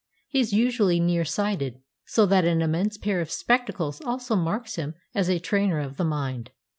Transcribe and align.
He 0.29 0.39
is 0.39 0.51
usually 0.51 0.99
near 0.99 1.23
sighted, 1.25 1.79
so 2.07 2.25
that 2.25 2.43
an 2.43 2.63
immense 2.63 2.97
pair 2.97 3.21
of 3.21 3.29
spectacles 3.29 4.01
also 4.03 4.35
marks 4.35 4.73
him 4.75 4.95
as 5.13 5.29
a 5.29 5.37
trainer 5.37 5.79
of 5.79 5.97
the 5.97 6.03
mind. 6.05 6.49